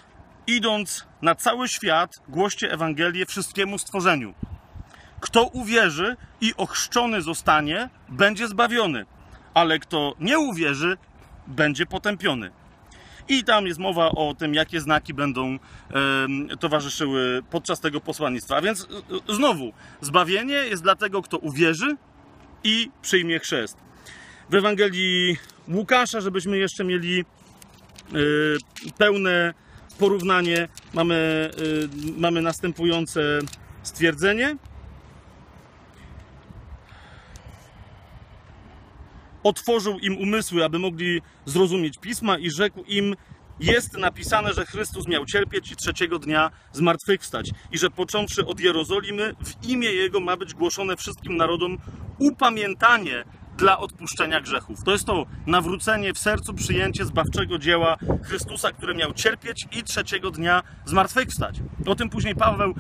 idąc 0.47 1.07
na 1.23 1.35
cały 1.35 1.69
świat, 1.69 2.21
głoście 2.29 2.73
Ewangelię 2.73 3.27
wszystkiemu 3.27 3.79
stworzeniu. 3.79 4.35
Kto 5.21 5.45
uwierzy 5.47 6.17
i 6.41 6.55
ochrzczony 6.57 7.23
zostanie, 7.23 7.89
będzie 8.09 8.49
zbawiony, 8.49 9.07
ale 9.55 9.79
kto 9.79 10.15
nie 10.21 10.39
uwierzy, 10.39 10.97
będzie 11.49 11.87
potępiony. 11.87 12.51
I 13.29 13.45
tam 13.45 13.67
jest 13.67 13.79
mowa 13.79 14.11
o 14.11 14.35
tym, 14.35 14.55
jakie 14.55 14.81
znaki 14.81 15.15
będą 15.15 15.47
e, 15.51 16.57
towarzyszyły 16.57 17.43
podczas 17.51 17.81
tego 17.81 18.01
posłannictwa. 18.01 18.57
A 18.57 18.61
więc 18.61 18.89
e, 19.31 19.35
znowu, 19.35 19.73
zbawienie 20.01 20.55
jest 20.55 20.83
dla 20.83 20.97
tego, 20.97 21.23
kto 21.23 21.39
uwierzy 21.39 21.97
i 22.65 22.91
przyjmie 23.03 23.39
chrzest. 23.39 23.77
W 24.51 24.55
Ewangelii 24.55 25.37
Łukasza, 25.69 26.21
żebyśmy 26.21 26.59
jeszcze 26.59 26.85
mieli 26.85 27.21
e, 27.21 27.25
pełne 28.99 29.55
porównanie, 29.99 30.69
mamy, 30.95 31.51
mamy 32.17 32.43
następujące 32.43 33.39
stwierdzenie. 33.83 34.57
Otworzył 39.43 39.99
im 39.99 40.19
umysły, 40.19 40.65
aby 40.65 40.79
mogli 40.79 41.21
zrozumieć 41.45 41.99
pisma 41.99 42.39
i 42.39 42.51
rzekł 42.51 42.85
im, 42.85 43.17
jest 43.61 43.97
napisane, 43.97 44.55
że 44.55 44.67
Chrystus 44.67 45.09
miał 45.09 45.27
cierpieć 45.27 45.73
i 45.73 45.77
trzeciego 45.77 46.19
dnia 46.19 46.51
zmartwychwstać 46.73 47.51
i 47.73 47.79
że 47.79 47.91
począwszy 47.91 48.47
od 48.47 48.61
Jerozolimy 48.61 49.35
w 49.45 49.69
imię 49.69 49.93
Jego 49.93 50.21
ma 50.21 50.37
być 50.37 50.55
głoszone 50.55 50.97
wszystkim 50.97 51.37
narodom 51.37 51.79
upamiętanie 52.19 53.25
dla 53.59 53.79
odpuszczenia 53.79 54.41
grzechów. 54.41 54.85
To 54.85 54.93
jest 54.93 55.05
to 55.05 55.27
nawrócenie 55.47 56.15
w 56.15 56.19
sercu, 56.19 56.55
przyjęcie 56.55 57.05
zbawczego 57.05 57.59
dzieła 57.59 57.97
Chrystusa, 58.23 58.73
który 58.73 58.95
miał 58.95 59.13
cierpieć 59.13 59.67
i 59.73 59.83
trzeciego 59.83 60.31
dnia 60.31 60.63
zmartwychwstać. 60.85 61.61
O 61.87 61.95
tym 61.95 62.11
później 62.11 62.35
Paweł 62.35 62.75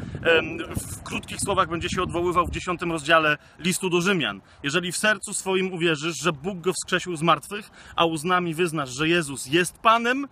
w 0.76 1.02
krótkich 1.02 1.40
słowach 1.40 1.68
będzie 1.68 1.88
się 1.88 2.02
odwoływał 2.02 2.46
w 2.46 2.50
dziesiątym 2.50 2.92
rozdziale 2.92 3.38
listu 3.58 3.90
do 3.90 4.00
Rzymian. 4.00 4.40
Jeżeli 4.62 4.92
w 4.92 4.96
sercu 4.96 5.34
swoim 5.34 5.72
uwierzysz, 5.72 6.16
że 6.16 6.32
Bóg 6.32 6.60
go 6.60 6.72
wskrzesił 6.72 7.16
z 7.16 7.22
martwych, 7.22 7.70
a 7.96 8.04
uznami 8.04 8.54
wyznasz, 8.54 8.90
że 8.90 9.08
Jezus 9.08 9.46
jest 9.46 9.78
Panem, 9.78 10.28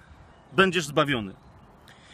będziesz 0.53 0.87
zbawiony. 0.87 1.46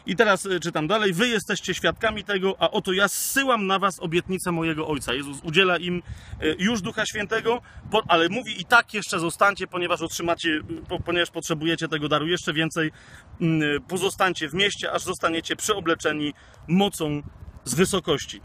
I 0.07 0.17
teraz 0.17 0.47
y, 0.47 0.61
czytam 0.61 0.87
dalej. 0.87 1.13
Wy 1.13 1.29
jesteście 1.29 1.75
świadkami 1.75 2.25
tego, 2.25 2.57
a 2.59 2.71
oto 2.71 2.93
ja 2.93 3.09
zsyłam 3.09 3.67
na 3.67 3.79
was 3.79 4.01
obietnicę 4.01 4.53
mojego 4.53 4.89
Ojca. 4.89 5.15
Jezus 5.15 5.41
udziela 5.43 5.77
im 5.77 6.03
y, 6.43 6.57
już 6.59 6.81
Ducha 6.81 7.07
Świętego, 7.07 7.63
ale 8.09 8.29
mówi 8.29 8.61
i 8.61 8.65
tak 8.65 8.95
jeszcze 8.95 9.19
zostańcie, 9.19 9.67
ponieważ 9.67 10.03
otrzymacie, 10.03 10.51
y, 10.51 11.03
ponieważ 11.05 11.31
potrzebujecie 11.31 11.89
tego 11.89 12.09
daru 12.09 12.27
jeszcze 12.27 12.53
więcej. 12.53 12.93
Mm, 13.41 13.83
pozostańcie 13.83 14.49
w 14.49 14.55
mieście, 14.55 14.93
aż 14.93 15.03
zostaniecie 15.03 15.57
przyobleczeni 15.57 16.35
mocą 16.69 17.23
z 17.65 17.75
wysokości. 17.75 18.41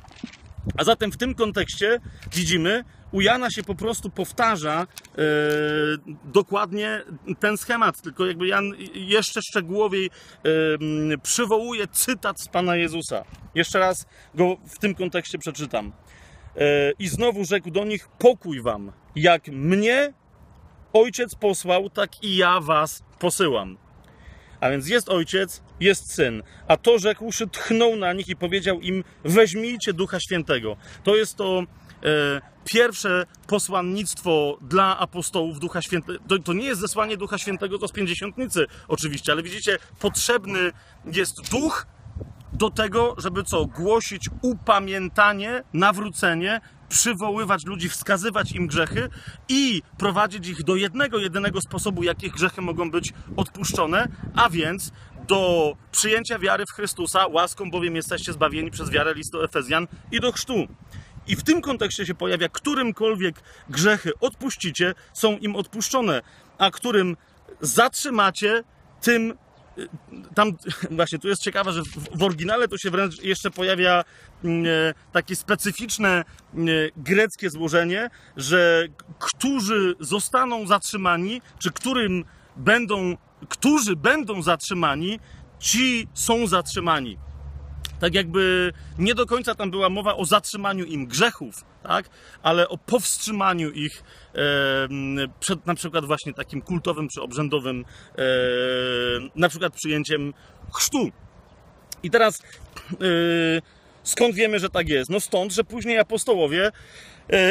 A 0.78 0.84
zatem 0.84 1.12
w 1.12 1.18
tym 1.18 1.36
kontekście 1.36 2.00
widzimy, 2.34 2.84
u 3.12 3.22
Jana 3.22 3.52
się 3.52 3.64
po 3.64 3.76
prostu 3.76 4.10
powtarza 4.10 4.82
e, 4.82 5.22
dokładnie 6.26 7.02
ten 7.40 7.58
schemat, 7.58 8.02
tylko 8.02 8.26
jakby 8.26 8.48
Jan 8.48 8.74
jeszcze 8.94 9.42
szczegółowiej 9.42 10.06
e, 10.06 10.10
przywołuje 11.24 11.88
cytat 11.88 12.42
z 12.42 12.48
Pana 12.48 12.76
Jezusa. 12.76 13.24
Jeszcze 13.56 13.80
raz 13.80 14.06
go 14.36 14.58
w 14.68 14.80
tym 14.80 14.96
kontekście 14.96 15.38
przeczytam. 15.38 15.92
E, 16.56 16.92
I 17.00 17.08
znowu 17.08 17.46
rzekł 17.46 17.72
do 17.72 17.86
nich: 17.86 18.08
Pokój 18.20 18.62
wam, 18.62 18.92
jak 19.16 19.48
mnie 19.48 20.14
ojciec 20.94 21.36
posłał, 21.36 21.90
tak 21.90 22.24
i 22.24 22.38
ja 22.38 22.60
was 22.60 23.04
posyłam. 23.20 23.78
A 24.60 24.70
więc 24.70 24.90
jest 24.90 25.10
ojciec, 25.10 25.64
jest 25.80 26.14
syn. 26.14 26.44
A 26.68 26.78
to 26.78 27.00
rzekłszy, 27.00 27.48
tchnął 27.48 27.96
na 27.96 28.14
nich 28.14 28.28
i 28.28 28.36
powiedział 28.36 28.80
im: 28.80 29.04
Weźmijcie 29.24 29.94
ducha 29.94 30.20
świętego. 30.20 30.78
To 31.04 31.16
jest 31.16 31.36
to 31.36 31.64
pierwsze 32.68 33.26
posłannictwo 33.48 34.58
dla 34.62 35.00
apostołów 35.00 35.60
Ducha 35.60 35.82
Świętego. 35.82 36.20
To, 36.28 36.40
to 36.40 36.54
nie 36.54 36.66
jest 36.66 36.82
zesłanie 36.82 37.18
Ducha 37.18 37.38
Świętego 37.38 37.80
to 37.80 37.88
z 37.88 37.92
pięćdziesiątnicy 37.92 38.66
oczywiście, 38.88 39.32
ale 39.32 39.44
widzicie, 39.44 39.78
potrzebny 40.00 40.72
jest 41.06 41.50
duch 41.52 41.88
do 42.54 42.70
tego, 42.70 43.16
żeby 43.18 43.44
co? 43.44 43.66
Głosić 43.66 44.30
upamiętanie, 44.42 45.64
nawrócenie, 45.74 46.62
przywoływać 46.90 47.66
ludzi, 47.66 47.90
wskazywać 47.90 48.52
im 48.52 48.68
grzechy 48.68 49.10
i 49.50 49.82
prowadzić 49.98 50.48
ich 50.48 50.64
do 50.64 50.76
jednego, 50.76 51.18
jedynego 51.18 51.62
sposobu, 51.62 52.04
jakich 52.04 52.32
grzechy 52.32 52.62
mogą 52.62 52.92
być 52.92 53.14
odpuszczone, 53.36 54.08
a 54.36 54.50
więc 54.50 54.92
do 55.28 55.74
przyjęcia 55.92 56.40
wiary 56.40 56.66
w 56.66 56.72
Chrystusa, 56.72 57.28
łaską 57.28 57.72
bowiem 57.72 57.96
jesteście 57.96 58.34
zbawieni 58.34 58.72
przez 58.72 58.90
wiarę 58.90 59.14
listu 59.14 59.44
Efezjan 59.44 59.88
i 60.12 60.20
do 60.20 60.32
chrztu. 60.32 60.68
I 61.28 61.36
w 61.36 61.44
tym 61.44 61.62
kontekście 61.62 62.06
się 62.06 62.16
pojawia, 62.16 62.50
którymkolwiek 62.50 63.36
grzechy 63.70 64.12
odpuścicie, 64.20 64.96
są 65.14 65.38
im 65.38 65.56
odpuszczone, 65.56 66.22
a 66.58 66.72
którym 66.72 67.18
zatrzymacie, 67.62 68.64
tym 69.02 69.34
tam 70.36 70.52
właśnie 70.98 71.20
tu 71.20 71.28
jest 71.28 71.42
ciekawe, 71.42 71.72
że 71.72 71.82
w, 72.12 72.24
oryginale 72.24 72.68
to 72.68 72.78
się 72.78 72.90
wręcz 72.90 73.24
jeszcze 73.24 73.52
pojawia 73.52 74.04
mm, 74.44 74.66
e, 74.66 74.94
takie 75.12 75.36
specyficzne 75.36 76.10
e, 76.10 76.24
greckie 76.98 77.50
złożenie, 77.50 78.10
że 78.38 78.88
którzy 79.20 79.96
zostaną 80.00 80.68
zatrzymani, 80.68 81.42
czy 81.60 81.72
którym 81.72 82.26
będą, 82.56 83.18
którzy 83.50 83.96
będą 83.96 84.42
zatrzymani, 84.42 85.20
ci 85.60 86.08
są 86.14 86.48
zatrzymani 86.48 87.18
tak 88.00 88.16
jakby 88.16 88.74
nie 89.00 89.16
do 89.16 89.26
końca 89.26 89.56
tam 89.56 89.72
była 89.72 89.90
mowa 89.90 90.16
o 90.16 90.26
zatrzymaniu 90.26 90.86
im 90.86 91.06
grzechów, 91.06 91.66
tak? 91.84 92.10
ale 92.44 92.70
o 92.70 92.78
powstrzymaniu 92.78 93.72
ich 93.72 94.04
e, 94.36 94.40
przed 95.40 95.66
na 95.66 95.76
przykład 95.76 96.06
właśnie 96.06 96.34
takim 96.34 96.62
kultowym 96.62 97.10
czy 97.10 97.22
obrzędowym 97.22 97.86
e, 98.18 98.24
na 99.36 99.50
przykład 99.50 99.74
przyjęciem 99.74 100.34
chrztu. 100.74 101.12
I 102.04 102.10
teraz 102.10 102.42
e, 102.92 102.96
skąd 104.04 104.36
wiemy, 104.36 104.60
że 104.60 104.70
tak 104.70 104.90
jest? 104.90 105.10
No 105.10 105.20
stąd, 105.20 105.54
że 105.54 105.64
później 105.64 106.00
apostołowie 106.00 106.72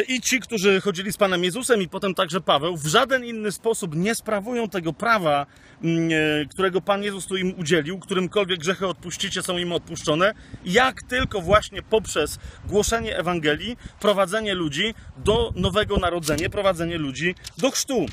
I 0.09 0.21
ci, 0.21 0.40
którzy 0.40 0.80
chodzili 0.80 1.12
z 1.12 1.16
Panem 1.16 1.45
Jezusem, 1.45 1.83
i 1.83 1.88
potem 1.88 2.14
także 2.14 2.40
Paweł, 2.40 2.76
w 2.76 2.87
żaden 2.87 3.25
inny 3.25 3.52
sposób 3.52 3.97
nie 3.97 4.14
sprawują 4.14 4.68
tego 4.68 4.92
prawa, 4.92 5.47
mm, 5.83 6.11
e, 6.12 6.47
którego 6.47 6.80
Pan 6.80 7.02
Jezus 7.02 7.26
tu 7.26 7.37
im 7.37 7.59
udzielił, 7.59 7.99
którymkolwiek 7.99 8.59
grzechy 8.61 8.87
odpuścicie, 8.87 9.42
są 9.42 9.59
im 9.59 9.73
odpuszczone, 9.73 10.35
jak 10.64 11.02
tylko 11.02 11.40
właśnie 11.40 11.83
poprzez 11.83 12.38
głoszenie 12.66 13.18
Ewangelii, 13.18 13.76
prowadzenie 14.00 14.54
ludzi 14.54 14.95
do 15.16 15.52
nowego 15.56 15.97
narodzenia, 15.97 16.50
prowadzenie 16.50 16.99
ludzi 16.99 17.35
do 17.59 17.71
chrztu. 17.71 18.06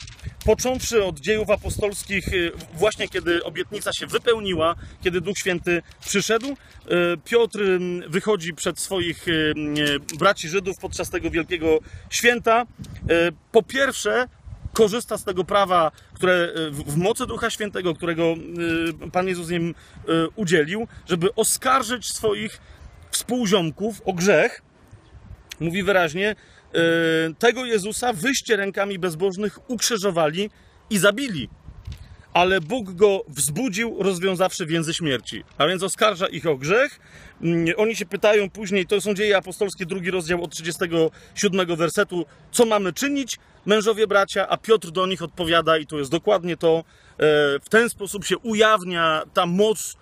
Począwszy 0.45 1.03
od 1.03 1.19
dziejów 1.19 1.49
apostolskich, 1.49 2.27
e, 2.27 2.31
właśnie 2.73 3.07
kiedy 3.07 3.43
obietnica 3.43 3.93
się 3.93 4.07
wypełniła, 4.07 4.75
kiedy 5.03 5.21
Duch 5.21 5.37
Święty 5.37 5.81
przyszedł, 6.05 6.57
Piotr 7.25 7.59
wychodzi 8.07 8.53
przed 8.53 8.79
swoich 8.79 9.25
braci 10.19 10.49
Żydów 10.49 10.77
podczas 10.77 11.09
tego 11.09 11.29
wielkiego 11.31 11.52
wielkiego 11.53 11.79
święta. 12.09 12.61
E, 12.61 12.65
po 13.51 13.63
pierwsze, 13.63 14.27
korzysta 14.73 15.17
z 15.17 15.23
tego 15.23 15.43
prawa, 15.43 15.91
które 16.13 16.33
e, 16.33 16.71
w 16.71 16.97
mocy 16.97 17.25
Ducha 17.25 17.49
Świętego, 17.49 17.93
którego 17.93 18.23
e, 19.03 19.11
Pan 19.11 19.27
Jezus 19.27 19.51
im 19.51 19.75
udzielił, 20.35 20.87
żeby 21.05 21.35
oskarżyć 21.35 22.05
swoich 22.07 22.61
współziomków 23.11 24.01
o 24.05 24.13
grzech. 24.13 24.61
Mówi 25.59 25.83
wyraźnie, 25.83 26.35
tego 27.39 27.65
Jezusa 27.65 28.13
wyście 28.13 28.55
rękami 28.55 28.99
bezbożnych 28.99 29.69
ukrzyżowali 29.69 30.49
i 30.89 30.97
zabili 30.97 31.49
ale 32.33 32.61
Bóg 32.61 32.91
go 32.91 33.23
wzbudził, 33.27 33.97
rozwiązawszy 33.99 34.65
więzy 34.65 34.93
śmierci. 34.93 35.43
A 35.57 35.67
więc 35.67 35.83
oskarża 35.83 36.27
ich 36.27 36.45
o 36.45 36.57
grzech. 36.57 36.99
Mm, 37.41 37.65
oni 37.77 37.95
się 37.95 38.05
pytają 38.05 38.49
później, 38.49 38.85
to 38.85 39.01
są 39.01 39.13
dzieje 39.13 39.37
apostolskie, 39.37 39.85
drugi 39.85 40.11
rozdział 40.11 40.43
od 40.43 40.51
37 40.51 41.75
wersetu, 41.75 42.25
co 42.51 42.65
mamy 42.65 42.93
czynić, 42.93 43.39
mężowie 43.65 44.07
bracia, 44.07 44.47
a 44.49 44.57
Piotr 44.57 44.91
do 44.91 45.07
nich 45.07 45.21
odpowiada, 45.21 45.77
i 45.77 45.87
to 45.87 45.97
jest 45.97 46.11
dokładnie 46.11 46.57
to, 46.57 46.77
e, 46.77 46.83
w 47.59 47.69
ten 47.69 47.89
sposób 47.89 48.25
się 48.25 48.37
ujawnia 48.37 49.21
ta 49.33 49.45
moc 49.45 49.95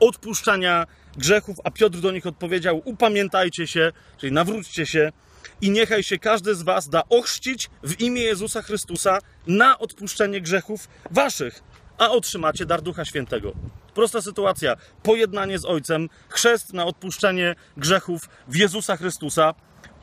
odpuszczania 0.00 0.86
grzechów, 1.16 1.56
a 1.64 1.70
Piotr 1.70 1.98
do 1.98 2.12
nich 2.12 2.26
odpowiedział: 2.26 2.82
Upamiętajcie 2.84 3.66
się, 3.66 3.92
czyli 4.18 4.32
nawróćcie 4.32 4.86
się 4.86 5.12
i 5.60 5.70
niechaj 5.70 6.02
się 6.02 6.18
każdy 6.18 6.54
z 6.54 6.62
Was 6.62 6.88
da 6.88 7.02
ochrzcić 7.08 7.70
w 7.82 8.00
imię 8.00 8.22
Jezusa 8.22 8.62
Chrystusa 8.62 9.18
na 9.46 9.78
odpuszczenie 9.78 10.40
grzechów 10.40 10.88
Waszych, 11.10 11.62
a 11.98 12.10
otrzymacie 12.10 12.66
dar 12.66 12.82
Ducha 12.82 13.04
Świętego. 13.04 13.52
Prosta 13.94 14.22
sytuacja. 14.22 14.76
Pojednanie 15.02 15.58
z 15.58 15.64
Ojcem, 15.64 16.08
chrzest 16.28 16.72
na 16.72 16.84
odpuszczenie 16.84 17.54
grzechów 17.76 18.28
w 18.48 18.56
Jezusa 18.56 18.96
Chrystusa, 18.96 19.54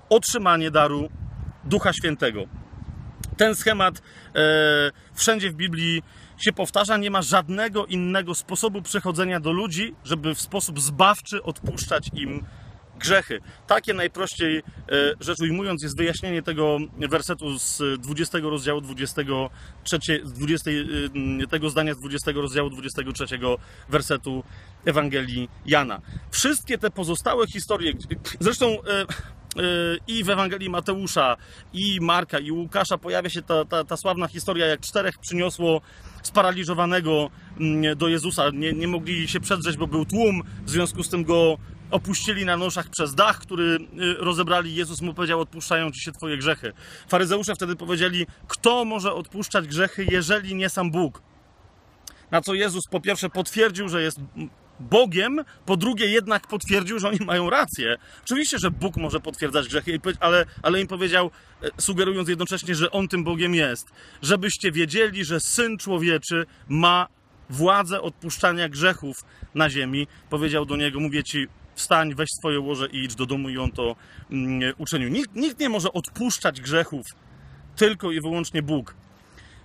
otrzymanie 0.10 0.72
daru 0.72 1.10
Ducha 1.64 1.94
Świętego. 1.94 2.44
Ten 3.38 3.56
schemat 3.56 3.98
e, 3.98 4.02
wszędzie 5.14 5.50
w 5.52 5.54
Biblii 5.54 6.04
się 6.38 6.54
powtarza. 6.54 6.98
Nie 6.98 7.12
ma 7.12 7.22
żadnego 7.22 7.86
innego 7.86 8.36
sposobu 8.36 8.82
przechodzenia 8.82 9.40
do 9.40 9.52
ludzi, 9.52 9.96
żeby 10.04 10.36
w 10.36 10.42
sposób 10.42 10.80
zbawczy 10.80 11.44
odpuszczać 11.44 12.10
im 12.14 12.46
grzechy. 13.00 13.42
Takie 13.68 13.94
najprościej 13.94 14.58
e, 14.58 14.64
rzecz 15.20 15.40
ujmując 15.40 15.84
jest 15.84 15.98
wyjaśnienie 15.98 16.42
tego 16.42 16.78
wersetu 17.10 17.60
z 17.60 17.82
20 18.02 18.40
rozdziału 18.40 18.82
23, 18.82 20.00
20, 20.26 20.72
e, 20.72 21.48
tego 21.48 21.70
zdania 21.70 21.94
z 21.94 22.00
20 22.00 22.32
rozdziału 22.32 22.70
23 22.70 23.26
wersetu 23.90 24.44
Ewangelii 24.86 25.50
Jana. 25.66 26.02
Wszystkie 26.32 26.78
te 26.78 26.90
pozostałe 26.90 27.48
historie, 27.48 27.94
zresztą 28.40 28.68
e, 28.68 29.06
i 30.08 30.24
w 30.24 30.30
Ewangelii 30.30 30.70
Mateusza, 30.70 31.38
i 31.74 32.00
Marka, 32.02 32.40
i 32.40 32.52
Łukasza 32.52 32.98
pojawia 32.98 33.30
się 33.30 33.42
ta, 33.42 33.66
ta, 33.66 33.84
ta 33.84 33.98
sławna 33.98 34.28
historia, 34.28 34.66
jak 34.66 34.80
czterech 34.80 35.18
przyniosło 35.18 35.82
sparaliżowanego 36.24 37.30
mm, 37.60 37.98
do 37.98 38.08
Jezusa. 38.08 38.50
Nie, 38.54 38.74
nie 38.74 38.88
mogli 38.88 39.28
się 39.28 39.40
przedrzeć, 39.40 39.78
bo 39.78 39.88
był 39.88 40.06
tłum, 40.06 40.44
w 40.66 40.70
związku 40.70 41.04
z 41.04 41.10
tym 41.10 41.24
go 41.24 41.58
opuścili 41.94 42.46
na 42.46 42.58
noszach 42.58 42.90
przez 42.90 43.16
dach, 43.16 43.40
który 43.40 43.64
y, 43.64 44.14
rozebrali. 44.14 44.76
Jezus 44.76 45.02
mu 45.02 45.14
powiedział: 45.14 45.40
Odpuszczają 45.40 45.92
ci 45.92 46.02
się 46.02 46.12
twoje 46.12 46.38
grzechy. 46.38 46.74
Faryzeusze 47.08 47.56
wtedy 47.56 47.76
powiedzieli: 47.76 48.26
Kto 48.48 48.86
może 48.86 49.14
odpuszczać 49.14 49.68
grzechy, 49.68 50.06
jeżeli 50.12 50.56
nie 50.56 50.70
sam 50.70 50.92
Bóg? 50.92 51.22
Na 52.32 52.42
co 52.42 52.54
Jezus 52.54 52.84
po 52.92 53.02
pierwsze 53.02 53.30
potwierdził, 53.30 53.90
że 53.90 54.02
jest 54.02 54.20
Bogiem, 54.80 55.44
po 55.66 55.78
drugie 55.78 56.08
jednak 56.08 56.48
potwierdził, 56.48 57.00
że 57.00 57.08
oni 57.08 57.20
mają 57.26 57.50
rację. 57.50 57.98
Oczywiście, 58.24 58.60
że 58.60 58.72
Bóg 58.72 58.98
może 58.98 59.20
potwierdzać 59.20 59.68
grzechy, 59.68 60.00
ale, 60.20 60.46
ale 60.62 60.82
im 60.82 60.88
powiedział, 60.88 61.32
e, 61.62 61.70
sugerując 61.78 62.30
jednocześnie, 62.30 62.76
że 62.76 62.92
On 62.92 63.08
tym 63.08 63.24
Bogiem 63.24 63.56
jest. 63.56 63.88
Żebyście 64.22 64.72
wiedzieli, 64.72 65.26
że 65.26 65.40
Syn 65.40 65.78
Człowieczy 65.78 66.46
ma 66.68 67.08
władzę 67.50 68.02
odpuszczania 68.02 68.70
grzechów 68.70 69.24
na 69.56 69.70
ziemi. 69.70 70.08
Powiedział 70.30 70.66
do 70.66 70.76
niego, 70.76 71.00
mówię 71.00 71.24
ci, 71.24 71.48
wstań, 71.76 72.16
weź 72.16 72.30
swoje 72.40 72.60
łoże 72.60 72.88
i 72.88 73.04
idź 73.04 73.16
do 73.16 73.26
domu 73.26 73.50
i 73.50 73.58
on 73.58 73.72
to 73.72 73.96
mm, 74.32 74.74
uczynił. 74.78 75.10
Nikt, 75.10 75.36
nikt 75.36 75.60
nie 75.60 75.70
może 75.70 75.94
odpuszczać 75.94 76.62
grzechów, 76.62 77.06
tylko 77.76 78.12
i 78.12 78.22
wyłącznie 78.22 78.62
Bóg. 78.62 78.96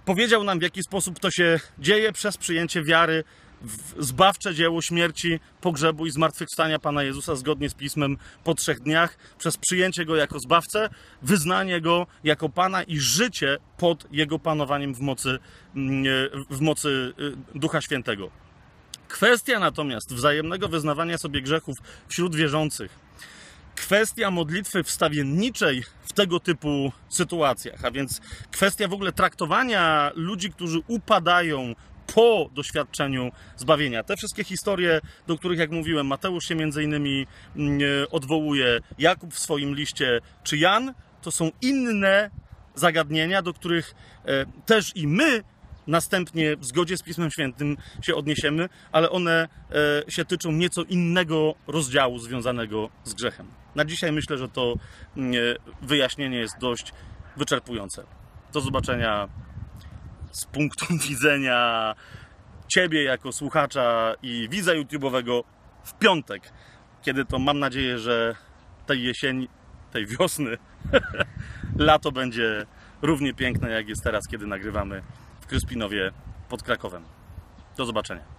Powiedział 0.05 0.45
nam, 0.45 0.59
w 0.59 0.63
jaki 0.63 0.83
sposób 0.83 1.21
to 1.21 1.31
się 1.31 1.61
dzieje 1.79 2.13
przez 2.13 2.37
przyjęcie 2.37 2.83
wiary 2.83 3.25
w 3.63 4.05
zbawcze 4.05 4.55
dzieło 4.55 4.83
śmierci, 4.83 5.41
pogrzebu 5.61 6.07
i 6.07 6.11
zmartwychwstania 6.11 6.79
Pana 6.79 7.03
Jezusa 7.03 7.37
zgodnie 7.37 7.69
z 7.69 7.75
Pismem 7.75 8.17
po 8.45 8.55
trzech 8.55 8.81
dniach, 8.81 9.19
przez 9.39 9.57
przyjęcie 9.57 10.05
Go 10.05 10.17
jako 10.17 10.39
zbawcę, 10.41 10.89
wyznanie 11.23 11.81
Go 11.81 12.07
jako 12.25 12.49
Pana 12.49 12.83
i 12.83 12.99
życie 12.99 13.59
pod 13.77 14.13
Jego 14.13 14.39
panowaniem 14.39 14.95
w 14.95 15.01
mocy, 15.01 15.39
mm, 15.77 16.05
w 16.51 16.61
mocy 16.61 17.13
y, 17.55 17.59
Ducha 17.59 17.81
Świętego. 17.81 18.31
Kwestia 19.09 19.59
natomiast 19.59 20.15
wzajemnego 20.15 20.69
wyznawania 20.69 21.19
sobie 21.19 21.43
grzechów 21.43 21.79
wśród 22.09 22.37
wierzących, 22.37 22.99
kwestia 23.77 24.31
modlitwy 24.31 24.83
wstawienniczej 24.83 25.85
w 26.03 26.13
tego 26.13 26.41
typu 26.41 26.93
sytuacjach, 27.09 27.85
a 27.85 27.91
więc 27.91 28.21
kwestia 28.51 28.89
w 28.89 28.93
ogóle 28.93 29.13
traktowania 29.13 30.13
ludzi, 30.15 30.51
którzy 30.51 30.81
upadają 30.87 31.75
po 32.15 32.51
doświadczeniu 32.53 33.31
zbawienia. 33.57 34.03
Te 34.03 34.17
wszystkie 34.17 34.45
historie, 34.45 35.01
do 35.27 35.39
których, 35.39 35.59
jak 35.59 35.71
mówiłem, 35.71 36.07
Mateusz 36.07 36.49
się 36.49 36.55
między 36.55 36.83
innymi 36.83 37.27
mm, 37.57 37.81
odwołuje, 38.11 38.81
Jakub 38.99 39.35
w 39.35 39.39
swoim 39.39 39.75
liście, 39.75 40.21
czy 40.45 40.59
Jan, 40.59 40.95
to 41.23 41.31
są 41.31 41.51
inne 41.63 42.31
zagadnienia, 42.75 43.43
do 43.43 43.55
których 43.55 43.95
e, 44.25 44.47
też 44.67 44.97
i 44.97 45.07
my 45.07 45.43
Następnie 45.89 46.57
w 46.57 46.65
zgodzie 46.65 46.97
z 46.97 47.03
Pismem 47.03 47.31
Świętym 47.31 47.77
się 48.03 48.15
odniesiemy, 48.15 48.69
ale 48.93 49.11
one 49.11 49.49
e, 50.07 50.11
się 50.11 50.25
tyczą 50.25 50.53
nieco 50.53 50.83
innego 50.83 51.55
rozdziału 51.67 52.19
związanego 52.19 52.91
z 53.05 53.15
grzechem. 53.15 53.47
Na 53.75 53.85
dzisiaj 53.85 54.13
myślę, 54.13 54.39
że 54.39 54.49
to 54.49 54.75
mm, 55.17 55.33
e, 55.35 55.37
wyjaśnienie 55.87 56.39
jest 56.39 56.59
dość 56.59 56.93
wyczerpujące. 57.37 58.05
Do 58.53 58.61
zobaczenia 58.61 59.29
z 60.33 60.45
punktu 60.45 60.87
widzenia 61.09 61.95
Ciebie 62.69 63.03
jako 63.03 63.33
słuchacza 63.33 64.15
i 64.23 64.49
widza 64.51 64.73
YouTube'owego 64.73 65.43
w 65.85 65.95
piątek, 65.99 66.53
kiedy 67.03 67.25
to 67.25 67.39
mam 67.39 67.59
nadzieję, 67.59 67.99
że 67.99 68.35
tej 68.87 69.03
jesieni, 69.03 69.49
tej 69.93 70.07
wiosny, 70.07 70.57
lato 71.79 72.13
będzie 72.13 72.67
równie 73.03 73.35
piękne 73.35 73.71
jak 73.71 73.89
jest 73.89 74.05
teraz, 74.05 74.29
kiedy 74.29 74.47
nagrywamy 74.47 75.03
Kryspinowie 75.49 76.13
pod 76.49 76.63
Krakowem. 76.63 77.05
Do 77.77 77.85
zobaczenia. 77.87 78.38